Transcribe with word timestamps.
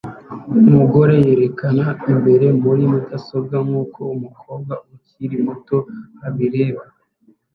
Umugore 0.69 1.13
yerekana 1.27 1.85
imbere 2.11 2.45
muri 2.63 2.83
mudasobwa 2.91 3.55
nkuko 3.65 3.99
umukobwa 4.15 4.73
ukiri 4.95 5.37
muto 5.45 5.77
abireba 6.27 6.83